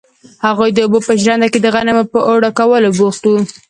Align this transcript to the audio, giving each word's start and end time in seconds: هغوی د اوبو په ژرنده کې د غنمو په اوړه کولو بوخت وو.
هغوی 0.45 0.69
د 0.73 0.77
اوبو 0.85 0.99
په 1.07 1.13
ژرنده 1.21 1.47
کې 1.51 1.59
د 1.61 1.67
غنمو 1.75 2.03
په 2.13 2.19
اوړه 2.29 2.49
کولو 2.59 2.89
بوخت 2.97 3.23
وو. 3.25 3.39